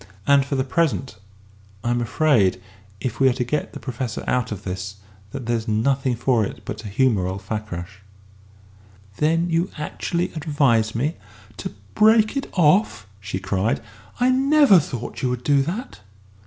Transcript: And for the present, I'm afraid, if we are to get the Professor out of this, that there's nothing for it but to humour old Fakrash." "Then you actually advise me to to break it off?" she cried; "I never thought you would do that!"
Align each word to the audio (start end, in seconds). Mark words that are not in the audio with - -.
And 0.25 0.43
for 0.43 0.55
the 0.55 0.63
present, 0.63 1.15
I'm 1.83 2.01
afraid, 2.01 2.59
if 2.99 3.19
we 3.19 3.29
are 3.29 3.33
to 3.33 3.43
get 3.43 3.73
the 3.73 3.79
Professor 3.79 4.23
out 4.25 4.51
of 4.51 4.63
this, 4.63 4.95
that 5.31 5.45
there's 5.45 5.67
nothing 5.67 6.15
for 6.15 6.43
it 6.43 6.63
but 6.65 6.79
to 6.79 6.87
humour 6.87 7.27
old 7.27 7.43
Fakrash." 7.43 7.99
"Then 9.17 9.47
you 9.51 9.69
actually 9.77 10.33
advise 10.33 10.95
me 10.95 11.17
to 11.57 11.69
to 11.69 11.75
break 11.93 12.35
it 12.35 12.49
off?" 12.53 13.05
she 13.19 13.37
cried; 13.37 13.79
"I 14.19 14.31
never 14.31 14.79
thought 14.79 15.21
you 15.21 15.29
would 15.29 15.43
do 15.43 15.61
that!" 15.61 15.99